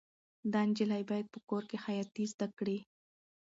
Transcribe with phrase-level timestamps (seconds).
[0.51, 2.77] دا نجلۍ باید په کور کې خیاطي زده کړي.